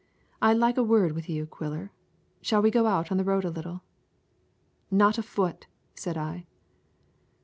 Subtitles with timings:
[0.41, 1.91] "I'd like a word with you, Quiller.
[2.41, 3.83] Shall we go out on the road a little?"
[4.89, 6.47] "Not a foot," said I.